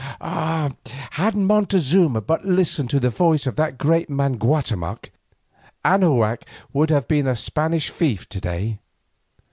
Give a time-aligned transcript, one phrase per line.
[0.19, 0.71] Ah!
[1.11, 5.11] had Montezuma but listened to the voice of that great man Guatemoc,
[5.85, 6.41] Anahuac
[6.73, 8.79] would not have been a Spanish fief to day.